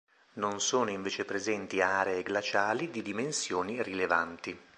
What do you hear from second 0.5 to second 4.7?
sono invece presenti aree glaciali di dimensioni rilevanti.